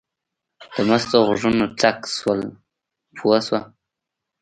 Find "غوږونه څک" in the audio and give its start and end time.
1.27-1.97